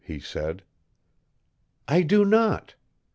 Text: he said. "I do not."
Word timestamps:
he 0.03 0.19
said. 0.19 0.63
"I 1.87 2.01
do 2.01 2.25
not." 2.25 2.73